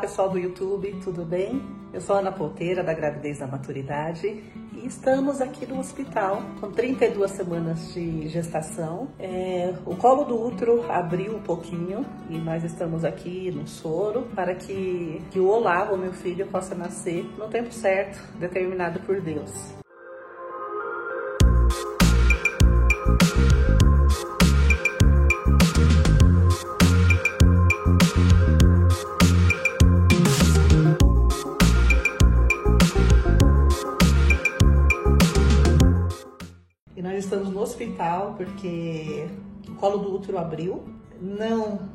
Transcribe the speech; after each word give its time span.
pessoal 0.00 0.30
do 0.30 0.38
YouTube, 0.38 0.98
tudo 1.04 1.26
bem? 1.26 1.62
Eu 1.92 2.00
sou 2.00 2.16
Ana 2.16 2.32
Ponteira, 2.32 2.82
da 2.82 2.94
Gravidez 2.94 3.38
da 3.38 3.46
Maturidade, 3.46 4.42
e 4.72 4.86
estamos 4.86 5.42
aqui 5.42 5.66
no 5.66 5.78
hospital 5.78 6.42
com 6.58 6.70
32 6.70 7.30
semanas 7.30 7.92
de 7.92 8.26
gestação. 8.28 9.08
É, 9.18 9.74
o 9.84 9.94
colo 9.96 10.24
do 10.24 10.42
útero 10.42 10.90
abriu 10.90 11.36
um 11.36 11.42
pouquinho 11.42 12.06
e 12.30 12.38
nós 12.38 12.64
estamos 12.64 13.04
aqui 13.04 13.50
no 13.50 13.66
soro 13.68 14.22
para 14.34 14.54
que, 14.54 15.20
que 15.30 15.38
o 15.38 15.48
Olavo, 15.48 15.98
meu 15.98 16.14
filho, 16.14 16.46
possa 16.46 16.74
nascer 16.74 17.24
no 17.36 17.48
tempo 17.48 17.72
certo, 17.72 18.18
determinado 18.38 19.00
por 19.00 19.20
Deus. 19.20 19.80
Estamos 37.30 37.48
no 37.50 37.60
hospital 37.60 38.34
porque 38.36 39.28
o 39.68 39.74
colo 39.76 39.98
do 39.98 40.16
útero 40.16 40.36
abriu. 40.36 40.82
Não 41.20 41.88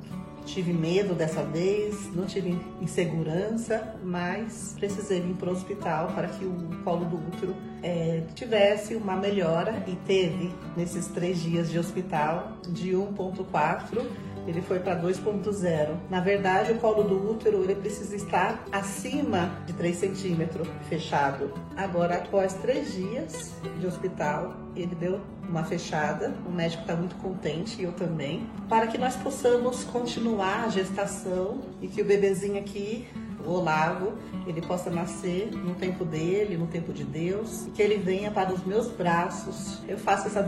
tive 0.46 0.72
medo 0.72 1.14
dessa 1.14 1.44
vez, 1.44 2.10
não 2.16 2.26
tive 2.26 2.58
insegurança, 2.80 3.96
mas 4.02 4.76
precisei 4.80 5.20
vir 5.20 5.34
para 5.34 5.50
o 5.50 5.52
hospital 5.52 6.08
para 6.16 6.30
que 6.30 6.46
o 6.46 6.70
colo 6.86 7.04
do 7.06 7.18
útero 7.18 7.54
é, 7.84 8.24
tivesse 8.34 8.96
uma 8.96 9.18
melhora 9.18 9.84
e 9.88 9.96
teve 10.08 10.54
nesses 10.78 11.08
três 11.08 11.42
dias 11.42 11.70
de 11.70 11.80
hospital 11.80 12.54
de 12.70 12.92
1,4 12.92 14.08
ele 14.48 14.62
foi 14.62 14.80
para 14.80 14.96
2.0. 15.02 15.96
Na 16.10 16.20
verdade, 16.20 16.72
o 16.72 16.80
colo 16.80 17.04
do 17.04 17.32
útero 17.32 17.64
ele 17.64 17.76
precisa 17.76 18.16
estar 18.16 18.64
acima 18.72 19.52
de 19.66 19.74
3 19.74 19.96
centímetros 19.96 20.68
fechado. 20.90 21.54
Agora, 21.76 22.16
após 22.16 22.54
três 22.56 22.94
dias 22.94 23.54
de 23.80 23.88
hospital, 23.88 24.56
ele 24.76 24.96
deu 24.96 25.20
uma 25.48 25.64
fechada. 25.64 26.34
O 26.46 26.52
médico 26.52 26.82
está 26.82 26.96
muito 26.96 27.16
contente 27.16 27.82
e 27.82 27.84
eu 27.84 27.92
também, 27.92 28.50
para 28.70 28.88
que 28.88 28.98
nós 28.98 29.16
possamos 29.16 29.84
continuar 29.84 30.66
a 30.66 30.70
gestação 30.70 31.62
e 31.82 31.88
que 31.88 32.02
o 32.02 32.06
bebezinho 32.06 32.60
aqui 32.60 33.08
o 33.46 33.52
Olavo, 33.52 34.14
ele 34.48 34.62
possa 34.62 34.90
nascer 34.90 35.52
no 35.52 35.76
tempo 35.76 36.04
dele, 36.06 36.58
no 36.58 36.68
tempo 36.68 36.94
de 36.94 37.04
Deus, 37.04 37.68
que 37.74 37.82
ele 37.82 37.98
venha 37.98 38.32
para 38.32 38.54
os 38.54 38.64
meus 38.64 38.88
braços. 38.88 39.80
Eu 39.88 39.98
faço 39.98 40.28
essa 40.28 40.46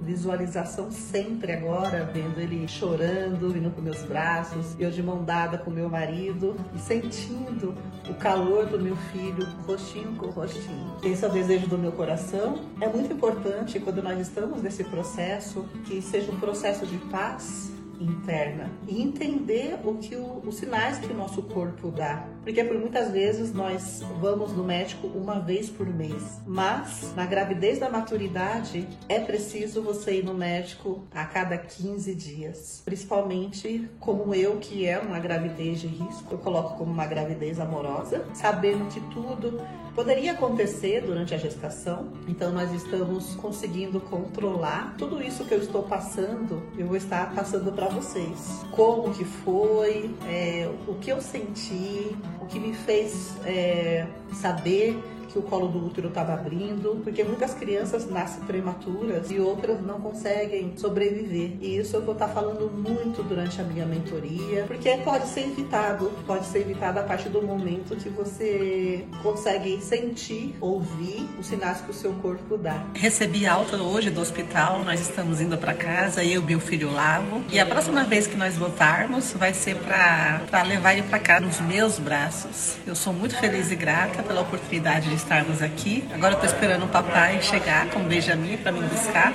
visualização 0.00 0.90
sempre 0.90 1.52
agora, 1.52 2.08
vendo 2.12 2.38
ele 2.38 2.66
chorando, 2.68 3.50
vindo 3.50 3.70
para 3.70 3.82
meus 3.82 4.02
braços, 4.02 4.76
eu 4.78 4.90
de 4.90 5.02
mão 5.02 5.24
dada 5.24 5.58
com 5.58 5.70
meu 5.70 5.88
marido 5.88 6.56
e 6.74 6.78
sentindo 6.78 7.74
o 8.08 8.14
calor 8.14 8.66
do 8.66 8.78
meu 8.80 8.96
filho, 8.96 9.46
rostinho 9.66 10.14
com 10.16 10.26
rostinho. 10.26 10.96
Esse 11.02 11.24
é 11.24 11.28
o 11.28 11.32
desejo 11.32 11.66
do 11.66 11.78
meu 11.78 11.92
coração. 11.92 12.60
É 12.80 12.88
muito 12.88 13.12
importante 13.12 13.80
quando 13.80 14.02
nós 14.02 14.18
estamos 14.20 14.62
nesse 14.62 14.84
processo 14.84 15.64
que 15.84 16.00
seja 16.00 16.30
um 16.30 16.38
processo 16.38 16.86
de 16.86 16.98
paz 16.98 17.75
interna 18.00 18.70
e 18.86 19.02
entender 19.02 19.78
o 19.84 19.94
que 19.94 20.16
o, 20.16 20.42
os 20.46 20.56
sinais 20.56 20.98
que 20.98 21.12
o 21.12 21.16
nosso 21.16 21.42
corpo 21.42 21.90
dá. 21.90 22.26
Porque 22.42 22.62
por 22.62 22.78
muitas 22.78 23.10
vezes 23.10 23.52
nós 23.52 24.04
vamos 24.20 24.52
no 24.52 24.62
médico 24.62 25.08
uma 25.08 25.40
vez 25.40 25.68
por 25.68 25.86
mês, 25.86 26.40
mas 26.46 27.12
na 27.16 27.26
gravidez 27.26 27.78
da 27.78 27.90
maturidade 27.90 28.86
é 29.08 29.18
preciso 29.18 29.82
você 29.82 30.20
ir 30.20 30.24
no 30.24 30.34
médico 30.34 31.04
a 31.12 31.24
cada 31.24 31.58
15 31.58 32.14
dias. 32.14 32.82
Principalmente 32.84 33.88
como 33.98 34.34
eu, 34.34 34.58
que 34.58 34.86
é 34.86 34.98
uma 34.98 35.18
gravidez 35.18 35.80
de 35.80 35.88
risco, 35.88 36.34
eu 36.34 36.38
coloco 36.38 36.76
como 36.78 36.92
uma 36.92 37.06
gravidez 37.06 37.58
amorosa, 37.58 38.24
sabendo 38.32 38.86
que 38.92 39.00
tudo 39.12 39.60
poderia 39.96 40.32
acontecer 40.32 41.00
durante 41.00 41.34
a 41.34 41.38
gestação. 41.38 42.12
Então 42.28 42.52
nós 42.52 42.70
estamos 42.72 43.34
conseguindo 43.36 43.98
controlar 43.98 44.94
tudo 44.98 45.22
isso 45.22 45.44
que 45.46 45.54
eu 45.54 45.58
estou 45.58 45.82
passando. 45.82 46.62
Eu 46.76 46.86
vou 46.86 46.96
estar 46.96 47.34
passando 47.34 47.72
para 47.72 47.85
vocês. 47.88 48.64
Como 48.70 49.12
que 49.12 49.24
foi, 49.24 50.14
é, 50.26 50.68
o 50.86 50.94
que 50.94 51.10
eu 51.10 51.20
senti, 51.20 52.16
o 52.40 52.46
que 52.46 52.58
me 52.58 52.74
fez 52.74 53.36
é, 53.44 54.06
saber 54.34 55.02
que 55.26 55.38
o 55.38 55.42
colo 55.42 55.68
do 55.68 55.86
útero 55.86 56.08
estava 56.08 56.34
abrindo, 56.34 57.00
porque 57.02 57.22
muitas 57.24 57.54
crianças 57.54 58.08
nascem 58.08 58.42
prematuras 58.44 59.30
e 59.30 59.38
outras 59.38 59.80
não 59.80 60.00
conseguem 60.00 60.74
sobreviver. 60.76 61.52
E 61.60 61.76
isso 61.78 61.96
eu 61.96 62.02
vou 62.02 62.14
estar 62.14 62.28
tá 62.28 62.34
falando 62.34 62.70
muito 62.70 63.22
durante 63.22 63.60
a 63.60 63.64
minha 63.64 63.86
mentoria, 63.86 64.64
porque 64.66 64.96
pode 64.98 65.26
ser 65.28 65.46
evitado, 65.46 66.10
pode 66.26 66.46
ser 66.46 66.60
evitado 66.60 66.98
a 67.00 67.02
partir 67.02 67.28
do 67.28 67.42
momento 67.42 67.96
que 67.96 68.08
você 68.08 69.04
consegue 69.22 69.80
sentir, 69.80 70.54
ouvir 70.60 71.28
os 71.38 71.46
sinais 71.46 71.80
que 71.80 71.90
o 71.90 71.94
seu 71.94 72.12
corpo 72.14 72.56
dá. 72.56 72.84
Recebi 72.94 73.46
alta 73.46 73.76
hoje 73.76 74.10
do 74.10 74.20
hospital, 74.20 74.84
nós 74.84 75.00
estamos 75.00 75.40
indo 75.40 75.56
para 75.58 75.74
casa, 75.74 76.24
eu 76.24 76.42
e 76.42 76.44
meu 76.44 76.60
filho 76.60 76.90
Lavo, 76.92 77.42
e 77.50 77.58
a 77.58 77.66
próxima 77.66 78.04
vez 78.04 78.26
que 78.26 78.36
nós 78.36 78.56
voltarmos 78.56 79.32
vai 79.32 79.52
ser 79.52 79.76
para 79.76 80.62
levar 80.62 80.92
ele 80.92 81.02
para 81.02 81.18
cá 81.18 81.40
nos 81.40 81.60
meus 81.60 81.98
braços. 81.98 82.76
Eu 82.86 82.94
sou 82.94 83.12
muito 83.12 83.36
feliz 83.36 83.70
e 83.70 83.76
grata 83.76 84.22
pela 84.22 84.40
oportunidade 84.42 85.08
de 85.08 85.15
estarmos 85.16 85.62
aqui. 85.62 86.06
Agora 86.14 86.34
eu 86.34 86.40
tô 86.40 86.46
esperando 86.46 86.84
o 86.84 86.88
papai 86.88 87.40
chegar 87.42 87.88
com 87.90 88.00
o 88.00 88.04
Benjamin 88.04 88.56
para 88.58 88.72
me 88.72 88.82
buscar. 88.82 89.32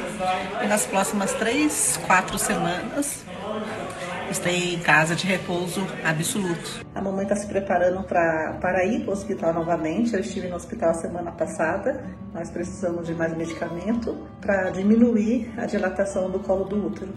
E 0.64 0.68
nas 0.68 0.86
próximas 0.86 1.34
três, 1.34 2.00
quatro 2.06 2.38
semanas 2.38 3.25
estarei 4.31 4.75
em 4.75 4.80
casa 4.80 5.16
de 5.16 5.28
repouso 5.28 5.86
absoluto. 6.03 6.86
A 6.96 7.02
mamãe 7.02 7.24
está 7.24 7.36
se 7.36 7.47
preparando 7.47 8.02
pra, 8.03 8.58
para 8.62 8.86
ir 8.86 9.02
para 9.02 9.09
o 9.09 9.14
hospital 9.14 9.53
novamente. 9.53 10.14
Eu 10.14 10.22
estive 10.22 10.47
no 10.47 10.56
hospital 10.56 10.94
semana 10.94 11.31
passada. 11.31 12.03
Nós 12.34 12.50
precisamos 12.50 13.06
de 13.06 13.14
mais 13.14 13.36
medicamento 13.36 14.18
para 14.40 14.70
diminuir 14.70 15.52
a 15.58 15.66
dilatação 15.66 16.30
do 16.30 16.40
colo 16.40 16.66
do 16.66 16.88
útero. 16.88 17.14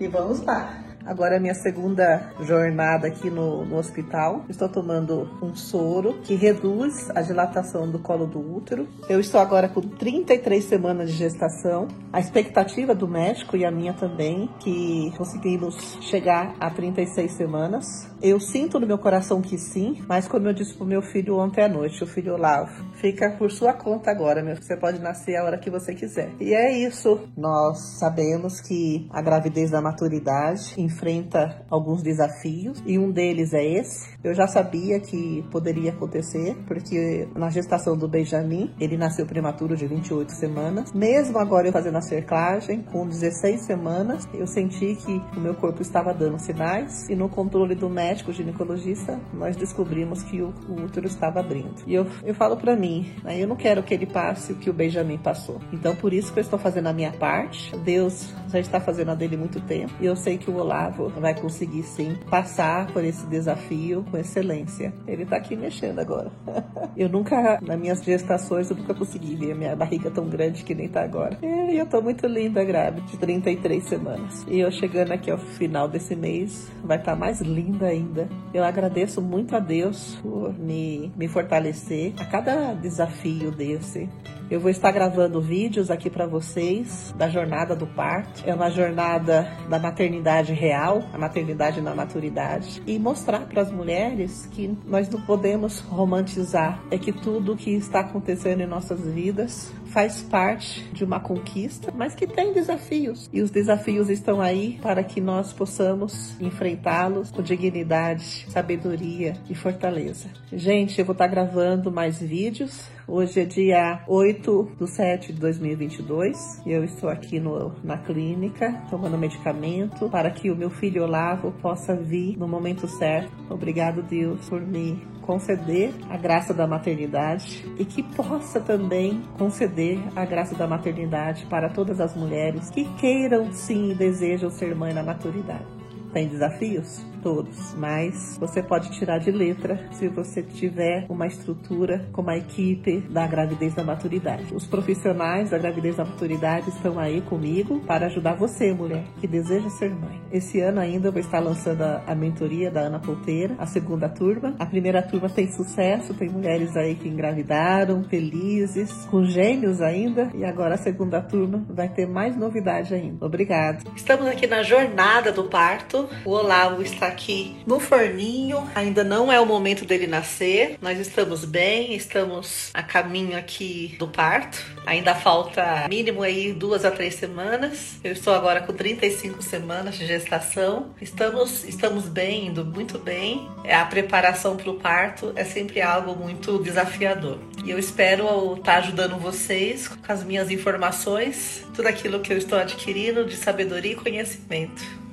E 0.00 0.08
vamos 0.08 0.40
lá. 0.42 0.79
Agora 1.04 1.36
é 1.36 1.40
minha 1.40 1.54
segunda 1.54 2.32
jornada 2.42 3.08
aqui 3.08 3.30
no, 3.30 3.64
no 3.64 3.76
hospital. 3.76 4.44
Estou 4.48 4.68
tomando 4.68 5.28
um 5.42 5.54
soro 5.54 6.20
que 6.22 6.34
reduz 6.34 7.10
a 7.14 7.22
dilatação 7.22 7.90
do 7.90 7.98
colo 7.98 8.26
do 8.26 8.38
útero. 8.38 8.88
Eu 9.08 9.20
estou 9.20 9.40
agora 9.40 9.68
com 9.68 9.80
33 9.80 10.62
semanas 10.62 11.10
de 11.10 11.16
gestação. 11.16 11.88
A 12.12 12.20
expectativa 12.20 12.94
do 12.94 13.08
médico 13.08 13.56
e 13.56 13.64
a 13.64 13.70
minha 13.70 13.92
também, 13.92 14.48
que 14.60 15.12
conseguimos 15.16 15.98
chegar 16.02 16.54
a 16.60 16.70
36 16.70 17.32
semanas. 17.32 18.10
Eu 18.22 18.38
sinto 18.38 18.78
no 18.78 18.86
meu 18.86 18.98
coração 18.98 19.40
que 19.40 19.56
sim, 19.56 20.02
mas 20.06 20.28
como 20.28 20.46
eu 20.46 20.52
disse 20.52 20.74
pro 20.74 20.84
meu 20.84 21.00
filho 21.00 21.38
ontem 21.38 21.64
à 21.64 21.68
noite, 21.68 22.04
o 22.04 22.06
filho 22.06 22.34
Olavo, 22.34 22.84
fica 22.94 23.30
por 23.30 23.50
sua 23.50 23.72
conta 23.72 24.10
agora, 24.10 24.42
meu. 24.42 24.56
Você 24.56 24.76
pode 24.76 24.98
nascer 24.98 25.36
a 25.36 25.44
hora 25.44 25.58
que 25.58 25.70
você 25.70 25.94
quiser. 25.94 26.30
E 26.38 26.52
é 26.52 26.70
isso. 26.76 27.20
Nós 27.36 27.98
sabemos 27.98 28.60
que 28.60 29.08
a 29.10 29.22
gravidez 29.22 29.70
da 29.70 29.80
maturidade 29.80 30.74
enfrenta 30.90 31.64
alguns 31.70 32.02
desafios 32.02 32.82
e 32.84 32.98
um 32.98 33.10
deles 33.10 33.54
é 33.54 33.64
esse. 33.64 34.18
Eu 34.22 34.34
já 34.34 34.46
sabia 34.46 35.00
que 35.00 35.42
poderia 35.50 35.90
acontecer, 35.90 36.54
porque 36.66 37.26
na 37.34 37.48
gestação 37.48 37.96
do 37.96 38.06
Benjamin, 38.06 38.70
ele 38.78 38.96
nasceu 38.96 39.24
prematuro 39.24 39.74
de 39.74 39.86
28 39.86 40.32
semanas. 40.32 40.92
Mesmo 40.92 41.38
agora 41.38 41.68
eu 41.68 41.72
fazendo 41.72 41.96
a 41.96 42.02
cerclagem, 42.02 42.82
com 42.82 43.06
16 43.06 43.62
semanas, 43.62 44.28
eu 44.34 44.46
senti 44.46 44.94
que 44.96 45.22
o 45.36 45.40
meu 45.40 45.54
corpo 45.54 45.80
estava 45.80 46.12
dando 46.12 46.38
sinais 46.38 47.08
e 47.08 47.16
no 47.16 47.30
controle 47.30 47.74
do 47.74 47.88
médico 47.88 48.30
ginecologista, 48.30 49.18
nós 49.32 49.56
descobrimos 49.56 50.22
que 50.22 50.42
o, 50.42 50.52
o 50.68 50.84
útero 50.84 51.06
estava 51.06 51.40
abrindo. 51.40 51.82
E 51.86 51.94
eu, 51.94 52.06
eu 52.22 52.34
falo 52.34 52.58
para 52.58 52.76
mim, 52.76 53.10
né, 53.24 53.42
eu 53.42 53.48
não 53.48 53.56
quero 53.56 53.82
que 53.82 53.94
ele 53.94 54.06
passe 54.06 54.52
o 54.52 54.56
que 54.56 54.68
o 54.68 54.74
Benjamin 54.74 55.16
passou. 55.16 55.60
Então 55.72 55.96
por 55.96 56.12
isso 56.12 56.30
que 56.32 56.38
eu 56.38 56.42
estou 56.42 56.58
fazendo 56.58 56.88
a 56.88 56.92
minha 56.92 57.12
parte. 57.12 57.74
Deus 57.78 58.34
já 58.48 58.58
está 58.58 58.80
fazendo 58.80 59.12
a 59.12 59.14
dele 59.14 59.36
muito 59.38 59.60
tempo. 59.62 59.92
E 59.98 60.04
eu 60.04 60.14
sei 60.14 60.36
que 60.36 60.50
o 60.50 60.56
Olavo 60.56 61.08
vai 61.08 61.34
conseguir 61.34 61.84
sim 61.84 62.18
passar 62.28 62.92
por 62.92 63.02
esse 63.02 63.26
desafio 63.26 64.04
com 64.10 64.18
excelência. 64.18 64.92
Ele 65.06 65.24
tá 65.24 65.36
aqui 65.36 65.56
mexendo 65.56 65.98
agora. 65.98 66.30
eu 66.96 67.08
nunca, 67.08 67.60
nas 67.60 67.78
minhas 67.78 68.02
gestações, 68.02 68.70
eu 68.70 68.76
nunca 68.76 68.94
consegui 68.94 69.36
ver 69.36 69.52
a 69.52 69.54
minha 69.54 69.76
barriga 69.76 70.10
tão 70.10 70.28
grande 70.28 70.64
que 70.64 70.74
nem 70.74 70.88
tá 70.88 71.02
agora. 71.02 71.38
E 71.42 71.76
eu 71.76 71.86
tô 71.86 72.02
muito 72.02 72.26
linda, 72.26 72.64
grávida, 72.64 73.06
de 73.06 73.16
33 73.16 73.84
semanas. 73.84 74.44
E 74.48 74.58
eu 74.58 74.70
chegando 74.70 75.12
aqui 75.12 75.30
ao 75.30 75.38
final 75.38 75.88
desse 75.88 76.16
mês, 76.16 76.70
vai 76.82 76.98
estar 76.98 77.12
tá 77.12 77.18
mais 77.18 77.40
linda 77.40 77.86
ainda. 77.86 78.28
Eu 78.52 78.64
agradeço 78.64 79.22
muito 79.22 79.54
a 79.54 79.60
Deus 79.60 80.16
por 80.22 80.58
me, 80.58 81.12
me 81.16 81.28
fortalecer 81.28 82.12
a 82.18 82.24
cada 82.24 82.74
desafio 82.74 83.50
desse. 83.50 84.08
Eu 84.50 84.58
vou 84.58 84.68
estar 84.68 84.90
gravando 84.90 85.40
vídeos 85.40 85.92
aqui 85.92 86.10
para 86.10 86.26
vocês 86.26 87.14
da 87.16 87.28
jornada 87.28 87.76
do 87.76 87.86
parto. 87.86 88.42
É 88.44 88.52
uma 88.52 88.68
jornada 88.68 89.48
da 89.68 89.78
maternidade 89.78 90.52
real, 90.52 91.04
a 91.12 91.18
maternidade 91.18 91.80
na 91.80 91.94
maturidade, 91.94 92.82
e 92.84 92.98
mostrar 92.98 93.46
para 93.46 93.62
as 93.62 93.70
mulheres 93.70 94.46
que 94.46 94.76
nós 94.88 95.08
não 95.08 95.20
podemos 95.20 95.78
romantizar, 95.78 96.82
é 96.90 96.98
que 96.98 97.12
tudo 97.12 97.56
que 97.56 97.70
está 97.70 98.00
acontecendo 98.00 98.62
em 98.62 98.66
nossas 98.66 99.06
vidas 99.06 99.72
faz 99.90 100.20
parte 100.22 100.82
de 100.92 101.04
uma 101.04 101.20
conquista, 101.20 101.92
mas 101.96 102.16
que 102.16 102.26
tem 102.26 102.52
desafios. 102.52 103.30
E 103.32 103.42
os 103.42 103.50
desafios 103.52 104.08
estão 104.08 104.40
aí 104.40 104.80
para 104.82 105.04
que 105.04 105.20
nós 105.20 105.52
possamos 105.52 106.34
enfrentá-los 106.40 107.30
com 107.30 107.40
dignidade, 107.40 108.46
sabedoria 108.48 109.34
e 109.48 109.54
fortaleza. 109.54 110.28
Gente, 110.52 110.98
eu 110.98 111.04
vou 111.04 111.12
estar 111.12 111.28
gravando 111.28 111.90
mais 111.90 112.20
vídeos. 112.20 112.88
Hoje 113.12 113.40
é 113.40 113.44
dia 113.44 114.04
8 114.06 114.76
de 114.78 114.88
7 114.88 115.32
de 115.32 115.40
2022 115.40 116.62
e 116.64 116.70
eu 116.70 116.84
estou 116.84 117.10
aqui 117.10 117.40
no, 117.40 117.74
na 117.82 117.98
clínica 117.98 118.84
tomando 118.88 119.18
medicamento 119.18 120.08
para 120.08 120.30
que 120.30 120.48
o 120.48 120.54
meu 120.54 120.70
filho 120.70 121.02
Olavo 121.02 121.50
possa 121.60 121.96
vir 121.96 122.38
no 122.38 122.46
momento 122.46 122.86
certo. 122.86 123.32
Obrigado, 123.52 124.00
Deus, 124.00 124.48
por 124.48 124.60
me 124.60 125.04
conceder 125.22 125.92
a 126.08 126.16
graça 126.16 126.54
da 126.54 126.68
maternidade 126.68 127.68
e 127.76 127.84
que 127.84 128.00
possa 128.14 128.60
também 128.60 129.20
conceder 129.36 129.98
a 130.14 130.24
graça 130.24 130.54
da 130.54 130.68
maternidade 130.68 131.46
para 131.46 131.68
todas 131.68 132.00
as 132.00 132.14
mulheres 132.14 132.70
que 132.70 132.84
queiram 132.94 133.52
sim 133.52 133.90
e 133.90 133.94
desejam 133.94 134.50
ser 134.50 134.72
mãe 134.76 134.94
na 134.94 135.02
maturidade. 135.02 135.66
Tem 136.12 136.28
desafios? 136.28 137.09
Todos, 137.22 137.74
mas 137.76 138.36
você 138.38 138.62
pode 138.62 138.90
tirar 138.92 139.18
de 139.18 139.30
letra 139.30 139.78
se 139.92 140.08
você 140.08 140.42
tiver 140.42 141.06
uma 141.08 141.26
estrutura 141.26 142.08
com 142.12 142.22
uma 142.22 142.36
equipe 142.36 143.00
da 143.10 143.26
gravidez 143.26 143.74
da 143.74 143.84
maturidade. 143.84 144.54
Os 144.54 144.66
profissionais 144.66 145.50
da 145.50 145.58
gravidez 145.58 145.96
da 145.96 146.04
maturidade 146.04 146.68
estão 146.70 146.98
aí 146.98 147.20
comigo 147.22 147.80
para 147.80 148.06
ajudar 148.06 148.34
você, 148.34 148.72
mulher, 148.72 149.04
que 149.20 149.26
deseja 149.26 149.68
ser 149.70 149.90
mãe. 149.90 150.20
Esse 150.32 150.60
ano 150.60 150.80
ainda 150.80 151.08
eu 151.08 151.12
vou 151.12 151.20
estar 151.20 151.40
lançando 151.40 151.82
a, 151.82 152.14
mentoria 152.14 152.70
da 152.70 152.80
Ana 152.80 152.98
Polteira, 152.98 153.54
a 153.58 153.66
segunda 153.66 154.08
turma. 154.08 154.54
A 154.58 154.66
primeira 154.66 155.02
turma 155.02 155.28
tem 155.28 155.50
sucesso, 155.50 156.14
tem 156.14 156.28
mulheres 156.28 156.76
aí 156.76 156.94
que 156.94 157.08
engravidaram, 157.08 158.04
felizes, 158.04 159.06
com 159.10 159.24
gêmeos 159.24 159.80
ainda, 159.80 160.30
e 160.34 160.44
agora 160.44 160.74
a 160.74 160.78
segunda 160.78 161.20
turma 161.20 161.64
vai 161.68 161.88
ter 161.88 162.06
mais 162.06 162.36
novidade 162.36 162.94
ainda. 162.94 163.24
Obrigada. 163.24 163.78
Estamos 163.94 164.26
aqui 164.26 164.46
na 164.46 164.62
jornada 164.62 165.32
do 165.32 165.44
parto. 165.44 166.08
O 166.24 166.30
Olavo 166.30 166.82
está 166.82 167.09
aqui 167.10 167.56
no 167.66 167.78
forninho. 167.78 168.68
Ainda 168.74 169.04
não 169.04 169.30
é 169.30 169.38
o 169.40 169.46
momento 169.46 169.84
dele 169.84 170.06
nascer. 170.06 170.78
Nós 170.80 170.98
estamos 170.98 171.44
bem, 171.44 171.94
estamos 171.94 172.70
a 172.72 172.82
caminho 172.82 173.36
aqui 173.36 173.96
do 173.98 174.08
parto. 174.08 174.64
Ainda 174.86 175.14
falta 175.14 175.86
mínimo 175.88 176.22
aí 176.22 176.52
duas 176.52 176.84
a 176.84 176.90
três 176.90 177.14
semanas. 177.14 177.98
Eu 178.02 178.12
estou 178.12 178.32
agora 178.32 178.60
com 178.62 178.72
35 178.72 179.42
semanas 179.42 179.96
de 179.96 180.06
gestação. 180.06 180.94
Estamos, 181.00 181.64
estamos 181.64 182.06
bem, 182.06 182.46
indo 182.46 182.64
muito 182.64 182.98
bem. 182.98 183.48
A 183.68 183.84
preparação 183.84 184.56
para 184.56 184.70
o 184.70 184.74
parto 184.74 185.32
é 185.36 185.44
sempre 185.44 185.80
algo 185.80 186.14
muito 186.14 186.58
desafiador. 186.62 187.38
E 187.64 187.70
eu 187.70 187.78
espero 187.78 188.54
estar 188.54 188.78
ajudando 188.78 189.16
vocês 189.18 189.88
com 189.88 190.12
as 190.12 190.24
minhas 190.24 190.50
informações, 190.50 191.66
tudo 191.74 191.86
aquilo 191.86 192.20
que 192.20 192.32
eu 192.32 192.38
estou 192.38 192.58
adquirindo 192.58 193.24
de 193.24 193.36
sabedoria 193.36 193.92
e 193.92 193.96
conhecimento. 193.96 195.09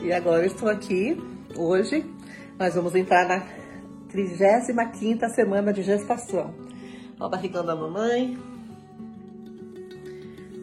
E 0.00 0.12
agora 0.12 0.42
eu 0.42 0.46
estou 0.46 0.68
aqui, 0.68 1.20
hoje, 1.56 2.04
nós 2.56 2.74
vamos 2.74 2.94
entrar 2.94 3.26
na 3.26 3.44
35 4.08 5.28
semana 5.30 5.72
de 5.72 5.82
gestação. 5.82 6.54
Ó 7.18 7.26
o 7.26 7.28
barrigão 7.28 7.66
da 7.66 7.74
mamãe. 7.74 8.38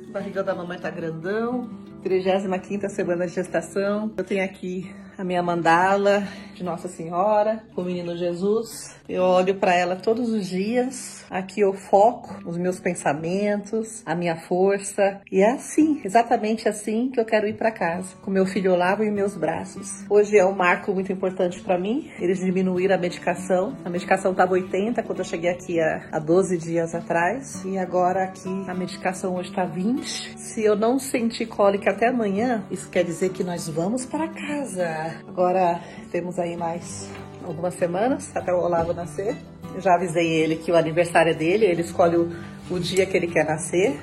O 0.07 0.11
barrigão 0.11 0.43
da 0.43 0.55
mamãe 0.55 0.79
tá 0.79 0.89
grandão. 0.89 1.69
35 2.01 2.89
semana 2.89 3.27
de 3.27 3.33
gestação. 3.33 4.11
Eu 4.15 4.23
tenho 4.23 4.43
aqui 4.43 4.89
a 5.17 5.23
minha 5.23 5.41
mandala 5.41 6.27
de 6.53 6.63
Nossa 6.63 6.87
Senhora, 6.87 7.61
o 7.75 7.81
menino 7.81 8.15
Jesus. 8.15 8.95
Eu 9.07 9.23
olho 9.23 9.55
para 9.55 9.75
ela 9.75 9.95
todos 9.95 10.29
os 10.29 10.47
dias. 10.47 11.25
Aqui 11.29 11.61
eu 11.61 11.73
foco 11.73 12.39
os 12.45 12.57
meus 12.57 12.79
pensamentos, 12.79 14.01
a 14.05 14.15
minha 14.15 14.35
força. 14.35 15.21
E 15.31 15.41
é 15.41 15.51
assim, 15.51 16.01
exatamente 16.03 16.67
assim 16.67 17.09
que 17.09 17.19
eu 17.19 17.25
quero 17.25 17.47
ir 17.47 17.55
para 17.55 17.71
casa, 17.71 18.15
com 18.21 18.31
meu 18.31 18.45
filho 18.45 18.73
Olavo 18.73 19.03
em 19.03 19.11
meus 19.11 19.35
braços. 19.35 20.05
Hoje 20.09 20.37
é 20.37 20.45
um 20.45 20.55
marco 20.55 20.93
muito 20.93 21.11
importante 21.11 21.61
para 21.61 21.77
mim. 21.77 22.09
Eles 22.19 22.39
diminuíram 22.39 22.95
a 22.95 22.97
medicação. 22.97 23.75
A 23.83 23.89
medicação 23.89 24.31
estava 24.31 24.53
80 24.53 25.03
quando 25.03 25.19
eu 25.19 25.25
cheguei 25.25 25.49
aqui 25.49 25.79
há, 25.79 26.07
há 26.11 26.19
12 26.19 26.57
dias 26.57 26.95
atrás. 26.95 27.63
E 27.65 27.77
agora 27.77 28.23
aqui 28.23 28.63
a 28.67 28.73
medicação 28.73 29.35
hoje 29.35 29.49
está 29.49 29.65
20. 29.65 30.39
Se 30.39 30.63
eu 30.63 30.75
não 30.75 30.97
sentir 30.97 31.47
cólica 31.47 31.91
até 31.91 32.07
amanhã, 32.07 32.63
isso 32.71 32.89
quer 32.89 33.03
dizer 33.03 33.29
que 33.29 33.43
nós 33.43 33.67
vamos 33.67 34.05
para 34.05 34.27
casa. 34.29 35.04
Agora 35.27 35.79
temos 36.11 36.39
aí 36.39 36.55
mais 36.55 37.09
algumas 37.45 37.73
semanas 37.75 38.31
até 38.35 38.53
o 38.53 38.57
Olavo 38.57 38.93
nascer. 38.93 39.35
Eu 39.73 39.81
já 39.81 39.95
avisei 39.95 40.27
ele 40.27 40.55
que 40.55 40.71
o 40.71 40.75
aniversário 40.75 41.31
é 41.31 41.33
dele, 41.33 41.65
ele 41.65 41.81
escolhe 41.81 42.15
o, 42.15 42.31
o 42.69 42.79
dia 42.79 43.05
que 43.05 43.15
ele 43.15 43.27
quer 43.27 43.45
nascer. 43.45 43.99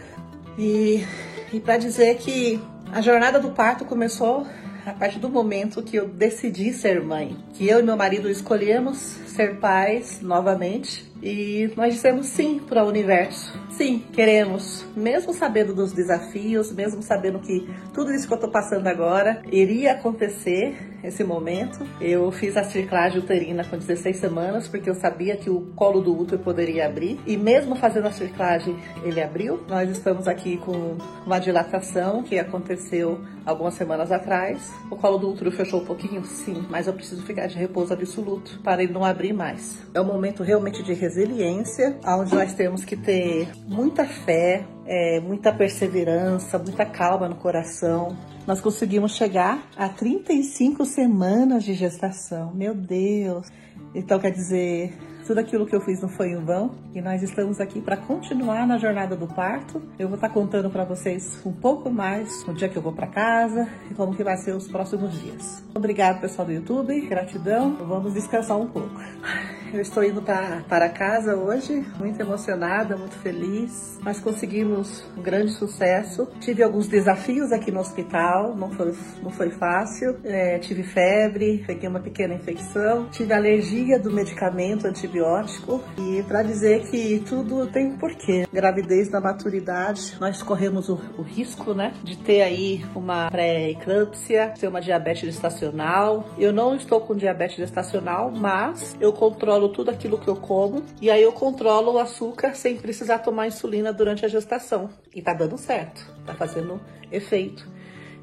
E, 0.58 1.04
e 1.52 1.60
para 1.60 1.76
dizer 1.76 2.16
que 2.16 2.60
a 2.92 3.00
jornada 3.00 3.38
do 3.38 3.50
parto 3.50 3.84
começou 3.84 4.46
a 4.84 4.92
partir 4.92 5.18
do 5.18 5.28
momento 5.28 5.82
que 5.82 5.96
eu 5.96 6.08
decidi 6.08 6.72
ser 6.72 7.00
mãe, 7.00 7.36
que 7.54 7.68
eu 7.68 7.80
e 7.80 7.82
meu 7.82 7.96
marido 7.96 8.28
escolhemos 8.28 8.98
ser 9.32 9.58
pais 9.58 10.20
novamente 10.20 11.10
e 11.22 11.70
nós 11.76 11.94
dissemos 11.94 12.26
sim 12.26 12.58
para 12.58 12.84
o 12.84 12.88
universo. 12.88 13.56
Sim, 13.70 14.04
queremos, 14.12 14.84
mesmo 14.96 15.32
sabendo 15.32 15.72
dos 15.72 15.92
desafios, 15.92 16.72
mesmo 16.72 17.00
sabendo 17.00 17.38
que 17.38 17.68
tudo 17.94 18.12
isso 18.12 18.26
que 18.26 18.32
eu 18.32 18.36
estou 18.36 18.50
passando 18.50 18.86
agora 18.88 19.40
iria 19.50 19.92
acontecer 19.92 20.74
esse 21.04 21.22
momento. 21.22 21.86
Eu 22.00 22.30
fiz 22.32 22.56
a 22.56 22.64
ciclagem 22.64 23.20
uterina 23.20 23.64
com 23.64 23.78
16 23.78 24.16
semanas 24.16 24.68
porque 24.68 24.90
eu 24.90 24.94
sabia 24.94 25.36
que 25.36 25.48
o 25.48 25.72
colo 25.76 26.00
do 26.00 26.18
útero 26.18 26.42
poderia 26.42 26.86
abrir 26.86 27.20
e 27.26 27.36
mesmo 27.36 27.76
fazendo 27.76 28.08
a 28.08 28.12
ciclagem 28.12 28.76
ele 29.04 29.22
abriu. 29.22 29.62
Nós 29.68 29.88
estamos 29.90 30.26
aqui 30.26 30.56
com 30.56 30.96
uma 31.24 31.38
dilatação 31.38 32.22
que 32.22 32.38
aconteceu 32.38 33.20
algumas 33.46 33.74
semanas 33.74 34.10
atrás. 34.10 34.72
O 34.90 34.96
colo 34.96 35.18
do 35.18 35.30
útero 35.30 35.52
fechou 35.52 35.80
um 35.80 35.84
pouquinho, 35.84 36.24
sim, 36.24 36.64
mas 36.68 36.86
eu 36.86 36.92
preciso 36.92 37.22
ficar 37.22 37.46
de 37.46 37.56
repouso 37.56 37.92
absoluto 37.92 38.60
para 38.62 38.82
ele 38.82 38.92
não 38.92 39.04
abrir 39.04 39.21
mais. 39.30 39.76
É 39.92 40.00
um 40.00 40.06
momento 40.06 40.42
realmente 40.42 40.82
de 40.82 40.94
resiliência, 40.94 41.98
onde 42.02 42.34
nós 42.34 42.54
temos 42.54 42.82
que 42.82 42.96
ter 42.96 43.46
muita 43.68 44.06
fé, 44.06 44.64
é, 44.86 45.20
muita 45.20 45.52
perseverança, 45.52 46.58
muita 46.58 46.86
calma 46.86 47.28
no 47.28 47.36
coração. 47.36 48.16
Nós 48.46 48.58
conseguimos 48.58 49.14
chegar 49.14 49.68
a 49.76 49.90
35 49.90 50.86
semanas 50.86 51.62
de 51.62 51.74
gestação. 51.74 52.54
Meu 52.54 52.74
Deus! 52.74 53.48
Então 53.94 54.18
quer 54.18 54.30
dizer, 54.30 54.96
tudo 55.26 55.38
aquilo 55.38 55.66
que 55.66 55.74
eu 55.74 55.80
fiz 55.80 56.00
não 56.00 56.08
foi 56.08 56.30
em 56.30 56.44
vão 56.44 56.74
e 56.94 57.00
nós 57.00 57.22
estamos 57.22 57.60
aqui 57.60 57.80
para 57.80 57.96
continuar 57.96 58.66
na 58.66 58.78
jornada 58.78 59.16
do 59.16 59.26
parto. 59.26 59.82
Eu 59.98 60.08
vou 60.08 60.16
estar 60.16 60.28
tá 60.28 60.34
contando 60.34 60.70
para 60.70 60.84
vocês 60.84 61.40
um 61.44 61.52
pouco 61.52 61.90
mais 61.90 62.44
no 62.46 62.54
dia 62.54 62.68
que 62.68 62.76
eu 62.76 62.82
vou 62.82 62.92
para 62.92 63.06
casa 63.06 63.68
e 63.90 63.94
como 63.94 64.14
que 64.14 64.24
vai 64.24 64.36
ser 64.36 64.52
os 64.52 64.68
próximos 64.68 65.12
dias. 65.20 65.62
Obrigado 65.74 66.20
pessoal 66.20 66.46
do 66.46 66.52
YouTube, 66.52 67.00
gratidão. 67.02 67.76
Vamos 67.76 68.14
descansar 68.14 68.58
um 68.58 68.66
pouco. 68.66 68.90
Eu 69.72 69.80
estou 69.80 70.04
indo 70.04 70.20
pra, 70.20 70.62
para 70.68 70.86
casa 70.90 71.34
hoje, 71.34 71.82
muito 71.98 72.20
emocionada, 72.20 72.94
muito 72.94 73.16
feliz. 73.16 73.98
Nós 74.02 74.20
conseguimos 74.20 75.02
um 75.16 75.22
grande 75.22 75.52
sucesso. 75.52 76.28
Tive 76.40 76.62
alguns 76.62 76.86
desafios 76.86 77.50
aqui 77.52 77.70
no 77.70 77.80
hospital, 77.80 78.54
não 78.54 78.70
foi, 78.70 78.94
não 79.22 79.30
foi 79.30 79.50
fácil. 79.50 80.18
É, 80.24 80.58
tive 80.58 80.82
febre, 80.82 81.64
peguei 81.66 81.88
uma 81.88 82.00
pequena 82.00 82.34
infecção, 82.34 83.08
tive 83.10 83.32
alergia 83.32 83.98
do 83.98 84.10
medicamento 84.10 84.86
antibiótico. 84.86 85.82
E 85.96 86.22
para 86.24 86.42
dizer 86.42 86.82
que 86.90 87.22
tudo 87.26 87.66
tem 87.68 87.86
um 87.86 87.96
porquê. 87.96 88.46
Gravidez 88.52 89.08
da 89.08 89.22
maturidade, 89.22 90.18
nós 90.20 90.42
corremos 90.42 90.90
o, 90.90 91.00
o 91.16 91.22
risco, 91.22 91.72
né, 91.72 91.94
de 92.04 92.18
ter 92.18 92.42
aí 92.42 92.84
uma 92.94 93.30
pré-eclâmpsia, 93.30 94.52
ter 94.58 94.68
uma 94.68 94.82
diabetes 94.82 95.22
gestacional. 95.22 96.28
Eu 96.36 96.52
não 96.52 96.76
estou 96.76 97.00
com 97.00 97.16
diabetes 97.16 97.56
gestacional, 97.56 98.30
mas 98.30 98.94
eu 99.00 99.14
controlo 99.14 99.61
controlo 99.62 99.68
tudo 99.68 99.90
aquilo 99.90 100.18
que 100.18 100.28
eu 100.28 100.36
como 100.36 100.82
e 101.00 101.10
aí 101.10 101.22
eu 101.22 101.32
controlo 101.32 101.92
o 101.92 101.98
açúcar 101.98 102.54
sem 102.54 102.76
precisar 102.76 103.18
tomar 103.18 103.46
insulina 103.46 103.92
durante 103.92 104.24
a 104.24 104.28
gestação. 104.28 104.90
E 105.14 105.22
tá 105.22 105.32
dando 105.32 105.56
certo, 105.56 106.04
tá 106.26 106.34
fazendo 106.34 106.80
efeito. 107.10 107.68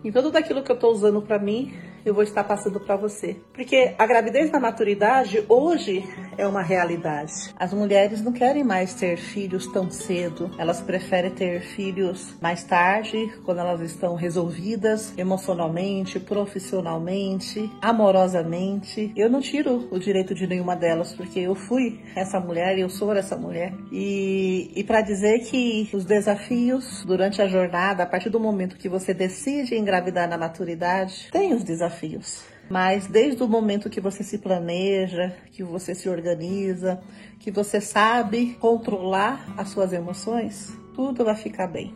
Então 0.04 0.22
tudo 0.22 0.38
aquilo 0.38 0.64
que 0.64 0.72
eu 0.72 0.78
tô 0.78 0.90
usando 0.90 1.22
para 1.22 1.40
mim 1.40 1.74
eu 2.06 2.14
vou 2.14 2.24
estar 2.24 2.44
passando 2.44 2.80
para 2.80 2.96
você. 2.96 3.38
Porque 3.54 3.94
a 3.98 4.06
gravidez 4.06 4.50
da 4.50 4.60
maturidade 4.60 5.44
hoje 5.48 6.04
é 6.40 6.48
uma 6.48 6.62
realidade. 6.62 7.54
As 7.58 7.74
mulheres 7.74 8.22
não 8.22 8.32
querem 8.32 8.64
mais 8.64 8.94
ter 8.94 9.18
filhos 9.18 9.68
tão 9.68 9.92
cedo, 9.92 10.50
elas 10.58 10.82
preferem 10.82 11.32
ter 11.32 11.62
filhos 11.62 12.36
mais 12.42 12.64
tarde, 12.64 13.32
quando 13.44 13.60
elas 13.60 13.82
estão 13.82 14.16
resolvidas 14.16 15.14
emocionalmente, 15.18 16.20
profissionalmente, 16.20 17.70
amorosamente. 17.82 19.12
Eu 19.16 19.30
não 19.30 19.42
tiro 19.42 19.88
o 19.92 20.00
direito 20.00 20.34
de 20.34 20.48
nenhuma 20.48 20.76
delas, 20.76 21.14
porque 21.14 21.40
eu 21.40 21.56
fui 21.56 22.00
essa 22.16 22.40
mulher 22.40 22.78
e 22.78 22.82
eu 22.82 22.90
sou 22.90 23.14
essa 23.14 23.36
mulher. 23.36 23.74
E, 23.92 24.72
e 24.76 24.84
para 24.84 25.02
dizer 25.02 25.40
que 25.40 25.90
os 25.94 26.06
desafios 26.06 27.04
durante 27.06 27.42
a 27.42 27.48
jornada, 27.48 28.04
a 28.04 28.06
partir 28.06 28.30
do 28.30 28.40
momento 28.40 28.78
que 28.78 28.88
você 28.88 29.14
decide 29.14 29.76
engravidar 29.76 30.30
na 30.30 30.38
maturidade, 30.38 31.28
tem 31.32 31.54
os 31.54 31.64
desafios 31.64 31.90
desafios. 32.00 32.44
Mas 32.70 33.08
desde 33.08 33.42
o 33.42 33.48
momento 33.48 33.90
que 33.90 34.00
você 34.00 34.24
se 34.24 34.38
planeja, 34.38 35.36
que 35.52 35.64
você 35.64 35.96
se 35.96 36.08
organiza, 36.08 37.02
que 37.40 37.50
você 37.50 37.82
sabe 37.82 38.56
controlar 38.60 39.54
as 39.58 39.70
suas 39.70 39.92
emoções, 39.92 40.78
tudo 40.94 41.26
vai 41.26 41.36
ficar 41.36 41.68
bem. 41.68 41.96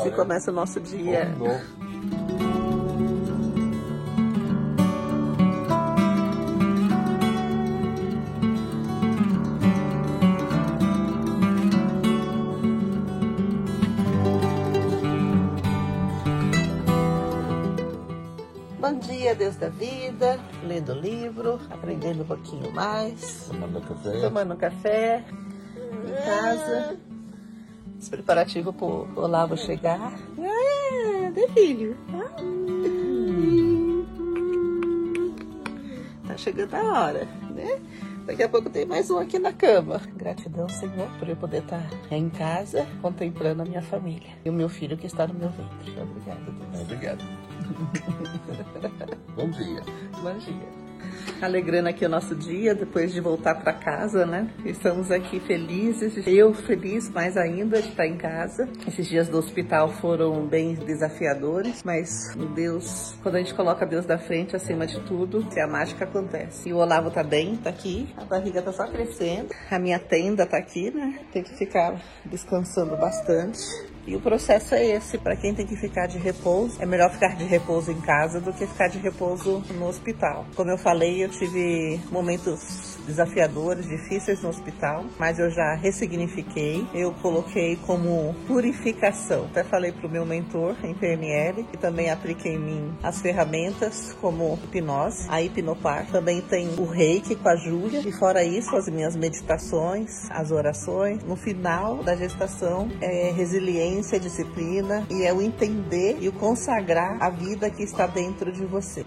Assim 0.00 0.10
começa 0.10 0.50
o 0.50 0.54
nosso 0.54 0.80
dia. 0.80 1.30
Da 19.62 19.68
vida, 19.68 20.40
lendo 20.64 20.92
livro, 20.92 21.60
aprendendo 21.70 22.24
um 22.24 22.26
pouquinho 22.26 22.72
mais, 22.72 23.46
tomando 23.48 23.80
café, 23.80 24.20
tomando 24.20 24.56
café 24.56 25.24
em 26.04 26.24
casa, 26.24 26.96
os 27.96 28.08
preparativos 28.08 28.74
para 28.74 28.86
o 28.86 29.08
Olavo 29.14 29.56
chegar. 29.56 30.12
Ah, 30.40 31.30
de 31.30 31.48
filho. 31.52 31.96
Tá 36.26 36.36
chegando 36.36 36.74
a 36.74 36.82
hora, 36.82 37.28
né? 37.54 37.80
Daqui 38.26 38.42
a 38.42 38.48
pouco 38.48 38.68
tem 38.68 38.84
mais 38.84 39.10
um 39.10 39.18
aqui 39.18 39.38
na 39.38 39.52
cama. 39.52 40.00
Gratidão, 40.16 40.68
Senhor, 40.68 41.08
por 41.20 41.28
eu 41.28 41.36
poder 41.36 41.62
estar 41.62 41.88
em 42.10 42.28
casa 42.28 42.84
contemplando 43.00 43.62
a 43.62 43.64
minha 43.64 43.82
família 43.82 44.30
e 44.44 44.50
o 44.50 44.52
meu 44.52 44.68
filho 44.68 44.96
que 44.96 45.06
está 45.06 45.24
no 45.26 45.34
meu 45.34 45.50
ventre. 45.50 46.00
Obrigada, 46.00 46.40
Deus. 46.50 46.82
Obrigado. 46.82 47.24
Bom 49.36 49.50
dia. 49.50 49.82
Bom 50.22 50.38
dia. 50.38 50.82
Alegrando 51.40 51.88
aqui 51.88 52.06
o 52.06 52.08
nosso 52.08 52.36
dia, 52.36 52.74
depois 52.74 53.12
de 53.12 53.20
voltar 53.20 53.56
para 53.56 53.72
casa, 53.72 54.24
né? 54.24 54.48
Estamos 54.64 55.10
aqui 55.10 55.40
felizes, 55.40 56.24
eu 56.26 56.54
feliz 56.54 57.10
mais 57.10 57.36
ainda 57.36 57.82
de 57.82 57.88
estar 57.88 58.06
em 58.06 58.16
casa. 58.16 58.68
Esses 58.86 59.08
dias 59.08 59.28
do 59.28 59.38
hospital 59.38 59.88
foram 59.88 60.46
bem 60.46 60.74
desafiadores, 60.74 61.82
mas 61.84 62.34
Deus, 62.54 63.14
quando 63.22 63.36
a 63.36 63.38
gente 63.38 63.54
coloca 63.54 63.84
Deus 63.84 64.06
da 64.06 64.18
frente, 64.18 64.54
acima 64.54 64.86
de 64.86 65.00
tudo, 65.00 65.44
a 65.60 65.66
mágica 65.66 66.04
acontece. 66.04 66.68
E 66.68 66.72
o 66.72 66.76
Olavo 66.76 67.10
tá 67.10 67.24
bem, 67.24 67.56
tá 67.56 67.70
aqui, 67.70 68.08
a 68.16 68.24
barriga 68.24 68.62
tá 68.62 68.72
só 68.72 68.86
crescendo, 68.86 69.48
a 69.70 69.78
minha 69.78 69.98
tenda 69.98 70.46
tá 70.46 70.58
aqui, 70.58 70.90
né? 70.92 71.18
Tem 71.32 71.42
que 71.42 71.54
ficar 71.56 72.00
descansando 72.24 72.96
bastante. 72.96 73.60
E 74.06 74.16
o 74.16 74.20
processo 74.20 74.74
é 74.74 74.84
esse, 74.84 75.16
para 75.16 75.36
quem 75.36 75.54
tem 75.54 75.66
que 75.66 75.76
ficar 75.76 76.06
de 76.06 76.18
repouso, 76.18 76.80
é 76.80 76.86
melhor 76.86 77.10
ficar 77.10 77.36
de 77.36 77.44
repouso 77.44 77.90
em 77.90 78.00
casa 78.00 78.40
do 78.40 78.52
que 78.52 78.66
ficar 78.66 78.88
de 78.88 78.98
repouso 78.98 79.62
no 79.74 79.86
hospital. 79.86 80.44
Como 80.56 80.70
eu 80.70 80.78
falei, 80.78 81.22
eu 81.22 81.28
tive 81.28 82.00
momentos 82.10 82.98
desafiadores, 83.06 83.88
difíceis 83.88 84.42
no 84.42 84.48
hospital, 84.48 85.04
mas 85.18 85.38
eu 85.38 85.50
já 85.50 85.74
ressignifiquei. 85.74 86.86
Eu 86.94 87.12
coloquei 87.14 87.76
como 87.86 88.34
purificação. 88.46 89.46
Até 89.46 89.64
falei 89.64 89.92
para 89.92 90.06
o 90.06 90.10
meu 90.10 90.24
mentor 90.24 90.76
em 90.84 90.94
PNL 90.94 91.66
e 91.72 91.76
também 91.76 92.10
apliquei 92.10 92.54
em 92.54 92.58
mim 92.58 92.94
as 93.02 93.20
ferramentas 93.20 94.16
como 94.20 94.58
hipnose, 94.64 95.26
a 95.28 95.42
hipnopar. 95.42 96.06
Também 96.06 96.40
tem 96.42 96.68
o 96.78 96.84
reiki 96.84 97.34
com 97.36 97.48
a 97.48 97.56
Júlia 97.56 98.00
e 98.04 98.12
fora 98.12 98.44
isso 98.44 98.74
as 98.76 98.88
minhas 98.88 99.16
meditações, 99.16 100.30
as 100.30 100.50
orações. 100.50 101.22
No 101.24 101.36
final 101.36 102.02
da 102.02 102.14
gestação 102.16 102.88
é 103.00 103.30
resiliência, 103.30 103.91
disciplina 104.00 105.06
e 105.10 105.22
é 105.22 105.32
o 105.32 105.42
entender 105.42 106.18
e 106.20 106.28
o 106.28 106.32
consagrar 106.32 107.22
a 107.22 107.28
vida 107.28 107.68
que 107.68 107.82
está 107.82 108.06
dentro 108.06 108.50
de 108.52 108.64
você. 108.64 109.04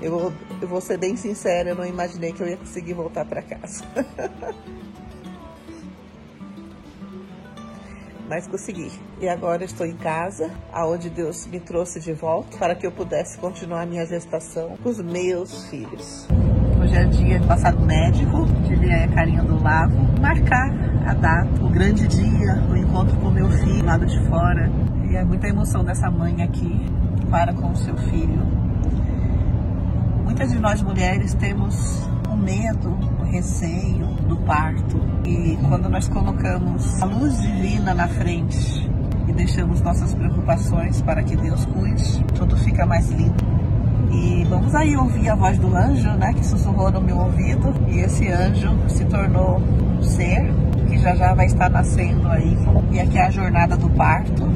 Eu 0.00 0.12
vou, 0.12 0.32
eu 0.62 0.68
vou 0.68 0.80
ser 0.80 0.96
bem 0.96 1.16
sincera, 1.16 1.70
eu 1.70 1.74
não 1.74 1.84
imaginei 1.84 2.32
que 2.32 2.40
eu 2.40 2.48
ia 2.48 2.56
conseguir 2.56 2.94
voltar 2.94 3.24
para 3.24 3.42
casa. 3.42 3.84
Mas 8.28 8.46
consegui. 8.46 8.92
E 9.20 9.28
agora 9.28 9.64
estou 9.64 9.86
em 9.86 9.96
casa, 9.96 10.54
aonde 10.72 11.08
Deus 11.08 11.46
me 11.46 11.58
trouxe 11.58 11.98
de 11.98 12.12
volta 12.12 12.56
para 12.58 12.74
que 12.74 12.86
eu 12.86 12.92
pudesse 12.92 13.38
continuar 13.38 13.86
minha 13.86 14.04
gestação 14.06 14.76
com 14.82 14.88
os 14.90 15.00
meus 15.00 15.66
filhos. 15.68 16.28
Hoje 16.88 16.96
é 16.96 17.04
dia 17.04 17.40
passar 17.40 17.74
no 17.74 17.84
médico, 17.84 18.46
de 18.66 18.74
ver 18.74 19.04
a 19.04 19.08
carinha 19.08 19.42
do 19.42 19.62
lavo, 19.62 19.94
marcar 20.18 20.72
a 21.06 21.12
data, 21.12 21.62
o 21.62 21.68
grande 21.68 22.08
dia, 22.08 22.62
o 22.66 22.74
encontro 22.74 23.14
com 23.18 23.30
meu 23.30 23.50
filho, 23.50 23.84
lado 23.84 24.06
de 24.06 24.18
fora. 24.20 24.70
E 25.04 25.14
é 25.14 25.22
muita 25.22 25.46
emoção 25.48 25.84
dessa 25.84 26.10
mãe 26.10 26.42
aqui 26.42 26.90
para 27.30 27.52
com 27.52 27.72
o 27.72 27.76
seu 27.76 27.94
filho 27.94 28.40
Muitas 30.24 30.50
de 30.50 30.58
nós 30.58 30.80
mulheres 30.80 31.34
temos 31.34 32.08
o 32.26 32.36
medo, 32.36 32.96
o 33.20 33.24
receio 33.24 34.06
do 34.26 34.38
parto. 34.38 34.98
E 35.26 35.58
quando 35.68 35.90
nós 35.90 36.08
colocamos 36.08 37.02
a 37.02 37.04
luz 37.04 37.38
divina 37.42 37.92
na 37.92 38.08
frente 38.08 38.90
e 39.26 39.32
deixamos 39.34 39.82
nossas 39.82 40.14
preocupações 40.14 41.02
para 41.02 41.22
que 41.22 41.36
Deus 41.36 41.66
cuide, 41.66 42.24
tudo 42.34 42.56
fica 42.56 42.86
mais 42.86 43.10
lindo. 43.10 43.57
E 44.10 44.44
vamos 44.44 44.74
aí 44.74 44.96
ouvir 44.96 45.28
a 45.28 45.34
voz 45.34 45.58
do 45.58 45.74
anjo, 45.74 46.10
né, 46.12 46.32
que 46.32 46.44
sussurrou 46.44 46.90
no 46.90 47.00
meu 47.00 47.18
ouvido. 47.18 47.74
E 47.88 48.00
esse 48.00 48.28
anjo 48.28 48.76
se 48.88 49.04
tornou 49.04 49.60
um 49.60 50.02
ser 50.02 50.52
que 50.88 50.98
já 50.98 51.14
já 51.14 51.34
vai 51.34 51.46
estar 51.46 51.68
nascendo 51.68 52.28
aí. 52.28 52.56
E 52.92 53.00
aqui 53.00 53.18
é 53.18 53.26
a 53.26 53.30
jornada 53.30 53.76
do 53.76 53.90
parto. 53.90 54.48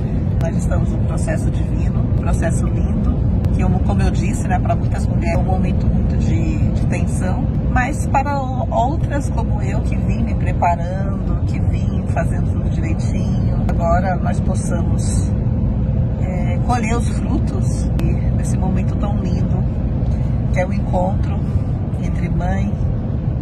Nós 0.43 0.57
estamos 0.57 0.91
num 0.91 1.05
processo 1.05 1.51
divino, 1.51 2.01
um 2.01 2.17
processo 2.17 2.67
lindo 2.67 3.23
que, 3.53 3.85
como 3.85 4.03
eu 4.03 4.11
disse, 4.11 4.49
né, 4.49 4.59
para 4.59 4.75
muitas 4.75 5.07
mulheres 5.07 5.35
é 5.35 5.39
um 5.39 5.45
momento 5.45 5.87
muito 5.87 6.17
de, 6.17 6.59
de 6.73 6.87
tensão, 6.87 7.45
mas 7.71 8.07
para 8.07 8.41
outras 8.41 9.29
como 9.31 9.63
eu, 9.63 9.81
que 9.83 9.97
vim 9.97 10.23
me 10.25 10.35
preparando, 10.35 11.45
que 11.47 11.61
vim 11.61 12.05
fazendo 12.09 12.51
tudo 12.51 12.71
direitinho, 12.71 13.65
agora 13.69 14.17
nós 14.17 14.41
possamos 14.41 15.31
é, 16.23 16.59
colher 16.67 16.97
os 16.97 17.09
frutos 17.11 17.91
desse 18.37 18.57
momento 18.57 18.97
tão 18.97 19.17
lindo, 19.19 19.63
que 20.11 20.42
é 20.61 20.67
o 20.67 20.73
encontro 20.73 21.39
entre 22.03 22.29
mãe 22.29 22.73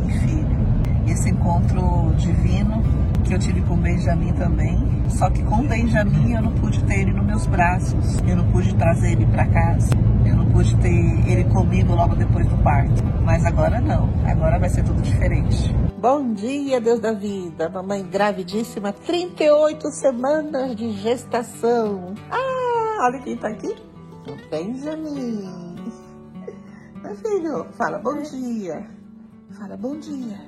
e 0.06 0.12
filho. 0.12 0.60
Esse 1.06 1.30
encontro 1.30 2.14
divino 2.16 2.82
que 3.24 3.34
eu 3.34 3.38
tive 3.38 3.60
com 3.62 3.76
Benjamin 3.76 4.32
também. 4.32 4.78
Só 5.08 5.30
que 5.30 5.42
com 5.42 5.62
Benjamin 5.66 6.34
eu 6.34 6.42
não 6.42 6.52
pude 6.52 6.82
ter 6.84 7.00
ele 7.00 7.12
nos 7.12 7.24
meus 7.24 7.46
braços, 7.46 8.18
eu 8.26 8.36
não 8.36 8.50
pude 8.50 8.74
trazer 8.74 9.12
ele 9.12 9.26
para 9.26 9.46
casa, 9.46 9.90
eu 10.24 10.36
não 10.36 10.46
pude 10.46 10.76
ter 10.76 11.28
ele 11.28 11.44
comigo 11.44 11.94
logo 11.94 12.14
depois 12.14 12.46
do 12.46 12.56
parto. 12.58 13.02
Mas 13.24 13.44
agora 13.44 13.80
não, 13.80 14.08
agora 14.24 14.58
vai 14.58 14.68
ser 14.68 14.84
tudo 14.84 15.00
diferente. 15.02 15.74
Bom 16.00 16.32
dia, 16.32 16.80
Deus 16.80 16.98
da 16.98 17.12
vida. 17.12 17.68
Mamãe 17.68 18.02
gravidíssima, 18.02 18.92
38 18.92 19.90
semanas 19.90 20.74
de 20.74 20.90
gestação. 20.92 22.14
Ah, 22.30 22.98
olha 23.02 23.18
quem 23.20 23.36
tá 23.36 23.48
aqui. 23.48 23.76
O 24.26 24.50
Benjamin. 24.50 25.69
Filho, 27.16 27.66
fala 27.72 27.98
bom 27.98 28.22
dia. 28.22 28.86
Fala 29.58 29.76
bom 29.76 29.98
dia. 29.98 30.38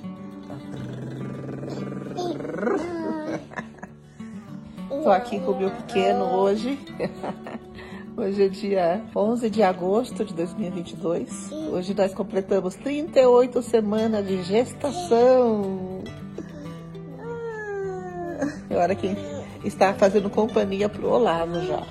Tô 4.88 5.11
aqui 5.11 5.40
com 5.40 5.50
o 5.50 5.59
meu 5.59 5.71
pequeno 5.71 6.25
hoje. 6.25 6.78
Hoje 8.14 8.45
é 8.45 8.49
dia 8.49 9.02
11 9.16 9.49
de 9.49 9.62
agosto 9.62 10.23
de 10.23 10.35
2022. 10.35 11.50
Hoje 11.73 11.95
nós 11.95 12.12
completamos 12.12 12.75
38 12.76 13.62
semanas 13.62 14.26
de 14.28 14.42
gestação. 14.42 16.04
Agora 18.71 18.95
quem 18.95 19.16
está 19.64 19.95
fazendo 19.95 20.28
companhia 20.28 20.90
pro 20.90 21.09
Olavo 21.09 21.59
já. 21.62 21.83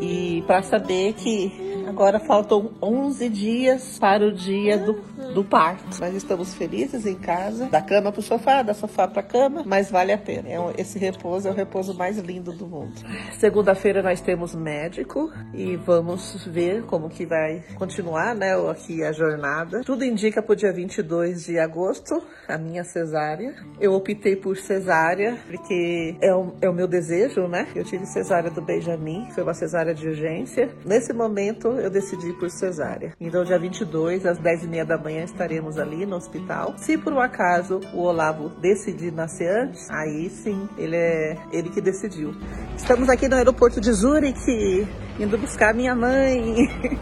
E 0.00 0.42
para 0.46 0.62
saber 0.62 1.14
que 1.14 1.73
Agora 1.86 2.18
faltam 2.18 2.70
11 2.80 3.28
dias 3.28 3.98
para 3.98 4.26
o 4.26 4.32
dia 4.32 4.78
do, 4.78 4.94
do 5.34 5.44
parto. 5.44 6.00
Nós 6.00 6.14
estamos 6.14 6.54
felizes 6.54 7.04
em 7.04 7.16
casa, 7.16 7.66
da 7.66 7.82
cama 7.82 8.12
para 8.12 8.20
o 8.20 8.22
sofá, 8.22 8.62
da 8.62 8.72
sofá 8.72 9.08
para 9.08 9.20
a 9.20 9.24
cama, 9.24 9.64
mas 9.66 9.90
vale 9.90 10.12
a 10.12 10.18
pena. 10.18 10.48
É 10.48 10.60
um, 10.60 10.70
esse 10.78 10.98
repouso 10.98 11.48
é 11.48 11.50
o 11.50 11.54
repouso 11.54 11.92
mais 11.94 12.16
lindo 12.18 12.52
do 12.52 12.66
mundo. 12.66 12.94
Segunda-feira 13.38 14.02
nós 14.02 14.20
temos 14.20 14.54
médico 14.54 15.32
e 15.52 15.76
vamos 15.76 16.46
ver 16.46 16.84
como 16.84 17.08
que 17.08 17.26
vai 17.26 17.64
continuar, 17.74 18.34
né, 18.34 18.54
aqui 18.70 19.02
a 19.02 19.10
jornada. 19.10 19.82
Tudo 19.82 20.04
indica 20.04 20.40
para 20.40 20.52
o 20.52 20.56
dia 20.56 20.72
22 20.72 21.46
de 21.46 21.58
agosto, 21.58 22.22
a 22.46 22.56
minha 22.56 22.84
cesárea. 22.84 23.54
Eu 23.80 23.92
optei 23.94 24.36
por 24.36 24.56
cesárea 24.56 25.36
porque 25.46 26.16
é 26.20 26.32
o, 26.32 26.54
é 26.60 26.70
o 26.70 26.72
meu 26.72 26.86
desejo, 26.86 27.48
né? 27.48 27.66
Eu 27.74 27.82
tive 27.82 28.06
cesárea 28.06 28.50
do 28.50 28.62
Benjamin, 28.62 29.28
foi 29.32 29.42
uma 29.42 29.54
cesárea 29.54 29.94
de 29.94 30.06
urgência. 30.06 30.70
Nesse 30.84 31.12
momento 31.12 31.68
eu 31.68 31.90
decidi 31.90 32.32
por 32.34 32.48
cesárea. 32.48 33.12
Então, 33.20 33.42
dia 33.42 33.58
22, 33.58 34.24
às 34.26 34.38
10h30 34.38 34.84
da 34.84 34.98
manhã, 34.98 35.23
estaremos 35.24 35.78
ali 35.78 36.06
no 36.06 36.16
hospital. 36.16 36.74
Se 36.76 36.96
por 36.96 37.12
um 37.12 37.20
acaso 37.20 37.80
o 37.92 38.02
Olavo 38.02 38.48
decidir 38.60 39.12
nascer 39.12 39.50
antes, 39.50 39.90
aí 39.90 40.30
sim, 40.30 40.68
ele 40.76 40.96
é 40.96 41.36
ele 41.52 41.70
que 41.70 41.80
decidiu. 41.80 42.34
Estamos 42.76 43.08
aqui 43.08 43.28
no 43.28 43.36
aeroporto 43.36 43.80
de 43.80 43.92
Zurique, 43.92 44.86
indo 45.18 45.36
buscar 45.38 45.74
minha 45.74 45.94
mãe. 45.94 46.68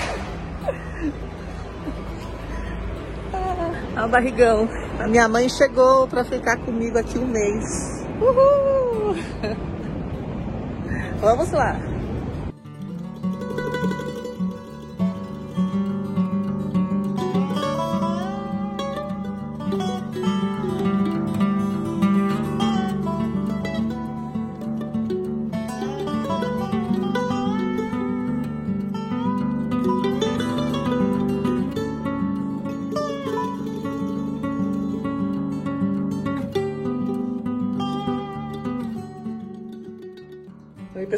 ah, 3.96 4.06
o 4.06 4.08
barrigão. 4.08 4.68
A 4.98 5.06
minha 5.06 5.28
mãe 5.28 5.48
chegou 5.48 6.06
para 6.08 6.24
ficar 6.24 6.56
comigo 6.58 6.98
aqui 6.98 7.18
um 7.18 7.26
mês. 7.26 8.04
Uhul! 8.20 9.16
Vamos 11.20 11.50
lá. 11.52 11.91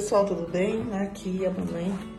Pessoal, 0.05 0.27
tudo 0.27 0.47
bem? 0.53 0.83
Aqui 1.01 1.47
a 1.47 1.51
mamãe 1.51 2.14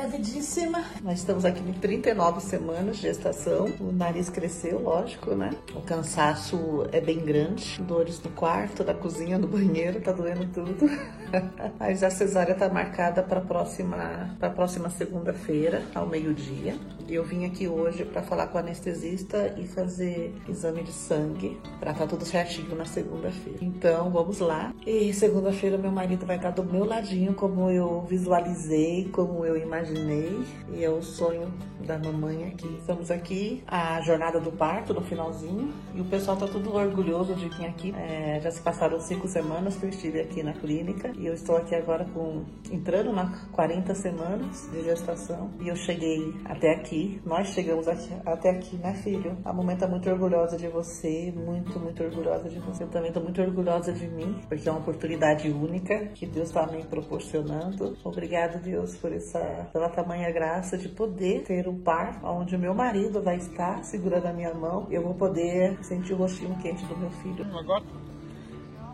gravidíssima. 0.00 0.82
Nós 1.02 1.18
estamos 1.18 1.44
aqui 1.44 1.60
em 1.60 1.74
39 1.74 2.40
semanas 2.40 2.96
de 2.96 3.02
gestação. 3.02 3.70
O 3.78 3.92
nariz 3.92 4.30
cresceu, 4.30 4.80
lógico, 4.80 5.34
né? 5.34 5.50
O 5.74 5.82
cansaço 5.82 6.86
é 6.90 7.00
bem 7.00 7.18
grande. 7.18 7.80
Dores 7.82 8.20
no 8.22 8.30
quarto, 8.30 8.82
na 8.82 8.94
cozinha, 8.94 9.38
no 9.38 9.46
banheiro, 9.46 10.00
tá 10.00 10.12
doendo 10.12 10.46
tudo. 10.46 10.88
Mas 11.78 12.02
a 12.02 12.10
cesárea 12.10 12.54
tá 12.54 12.68
marcada 12.70 13.22
para 13.22 13.40
próxima 13.40 14.34
para 14.38 14.48
próxima 14.48 14.88
segunda-feira, 14.88 15.82
ao 15.94 16.06
meio-dia. 16.06 16.76
Eu 17.08 17.24
vim 17.24 17.44
aqui 17.44 17.68
hoje 17.68 18.04
para 18.04 18.22
falar 18.22 18.46
com 18.46 18.56
o 18.56 18.60
anestesista 18.60 19.54
e 19.58 19.66
fazer 19.66 20.34
exame 20.48 20.82
de 20.82 20.92
sangue 20.92 21.60
para 21.78 21.92
tá 21.92 22.06
tudo 22.06 22.24
certinho 22.24 22.74
na 22.74 22.84
segunda-feira. 22.84 23.58
Então, 23.60 24.10
vamos 24.10 24.38
lá. 24.38 24.72
E 24.86 25.12
segunda-feira 25.12 25.76
meu 25.76 25.90
marido 25.90 26.24
vai 26.24 26.36
estar 26.36 26.50
do 26.50 26.64
meu 26.64 26.84
ladinho 26.84 27.34
como 27.34 27.70
eu 27.70 28.02
visualizei, 28.08 29.08
como 29.12 29.44
eu 29.44 29.56
imaginei. 29.56 29.89
E 29.92 30.84
é 30.84 30.88
o 30.88 31.02
sonho 31.02 31.52
da 31.84 31.98
mamãe 31.98 32.44
aqui. 32.44 32.68
Estamos 32.78 33.10
aqui, 33.10 33.64
a 33.66 34.00
jornada 34.02 34.38
do 34.38 34.52
parto 34.52 34.94
no 34.94 35.00
finalzinho. 35.00 35.72
E 35.94 36.00
o 36.00 36.04
pessoal 36.04 36.36
tá 36.36 36.46
tudo 36.46 36.72
orgulhoso 36.74 37.34
de 37.34 37.48
vir 37.48 37.66
aqui. 37.66 37.92
É, 37.96 38.38
já 38.40 38.50
se 38.50 38.60
passaram 38.60 39.00
cinco 39.00 39.26
semanas 39.26 39.76
que 39.76 39.84
eu 39.84 39.88
estive 39.88 40.20
aqui 40.20 40.42
na 40.42 40.52
clínica. 40.52 41.10
E 41.18 41.26
eu 41.26 41.34
estou 41.34 41.56
aqui 41.56 41.74
agora 41.74 42.04
com 42.14 42.44
entrando 42.70 43.12
na 43.12 43.48
40 43.52 43.94
semanas 43.96 44.68
de 44.70 44.82
gestação. 44.84 45.50
E 45.60 45.68
eu 45.68 45.74
cheguei 45.74 46.34
até 46.44 46.72
aqui. 46.74 47.20
Nós 47.24 47.48
chegamos 47.48 47.88
aqui, 47.88 48.10
até 48.24 48.50
aqui, 48.50 48.76
né, 48.76 48.94
filho? 48.94 49.36
A 49.44 49.52
mamãe 49.52 49.76
tá 49.76 49.88
muito 49.88 50.08
orgulhosa 50.08 50.56
de 50.56 50.68
você. 50.68 51.32
Muito, 51.36 51.80
muito 51.80 52.02
orgulhosa 52.02 52.48
de 52.48 52.60
você. 52.60 52.84
Eu 52.84 52.88
também 52.88 53.10
tô 53.10 53.20
muito 53.20 53.42
orgulhosa 53.42 53.92
de 53.92 54.06
mim. 54.06 54.40
Porque 54.48 54.68
é 54.68 54.72
uma 54.72 54.80
oportunidade 54.80 55.50
única 55.50 56.06
que 56.14 56.26
Deus 56.26 56.48
está 56.48 56.66
me 56.66 56.84
proporcionando. 56.84 57.96
Obrigado, 58.04 58.62
Deus, 58.62 58.96
por 58.96 59.12
essa, 59.12 59.68
pela 59.80 59.88
tamanha 59.88 60.30
graça 60.30 60.76
de 60.76 60.90
poder 60.90 61.42
ter 61.44 61.66
um 61.66 61.80
par 61.80 62.20
onde 62.22 62.54
o 62.54 62.58
meu 62.58 62.74
marido 62.74 63.22
vai 63.22 63.36
estar 63.36 63.82
segurando 63.82 64.26
a 64.26 64.32
minha 64.32 64.52
mão. 64.52 64.86
Eu 64.90 65.02
vou 65.02 65.14
poder 65.14 65.82
sentir 65.82 66.12
o 66.12 66.16
rostinho 66.16 66.54
quente 66.58 66.84
do 66.84 66.94
meu 66.98 67.08
filho. 67.10 67.46
Agora? 67.58 67.82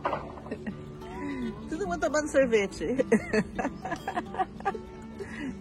Todo 1.69 1.88
mundo 1.88 1.99
tomando 1.99 2.28
sorvete. 2.28 2.85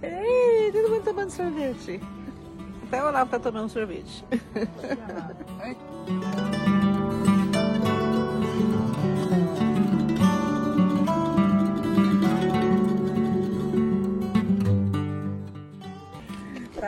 Ei, 0.03 0.71
todo 0.71 0.91
mundo 0.91 1.03
tomando 1.03 1.31
sorvete. 1.31 1.99
Até 2.87 3.03
o 3.03 3.07
Olavo 3.07 3.31
tá 3.31 3.39
tomando 3.39 3.69
sorvete. 3.69 4.23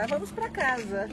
vamos 0.06 0.30
para 0.32 0.48
casa. 0.50 1.08